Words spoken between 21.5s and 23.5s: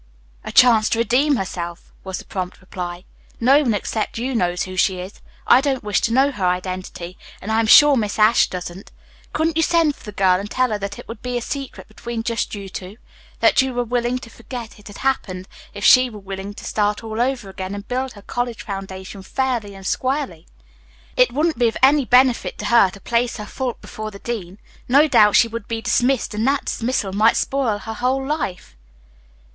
be of any benefit to her to place her